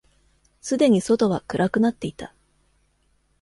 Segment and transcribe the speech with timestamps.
[0.61, 2.33] すでに外は暗くなっていた。